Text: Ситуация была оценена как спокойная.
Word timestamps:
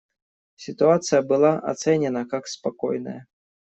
Ситуация 0.55 1.21
была 1.21 1.59
оценена 1.59 2.25
как 2.27 2.47
спокойная. 2.47 3.27